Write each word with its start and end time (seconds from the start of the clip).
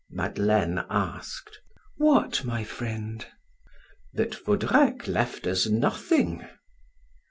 Madeleine 0.09 0.83
asked: 0.89 1.59
"What, 1.97 2.43
my 2.43 2.63
friend?" 2.63 3.23
"That 4.15 4.31
Vaudrec 4.33 5.07
left 5.07 5.45
us 5.45 5.67
nothing." 5.67 6.43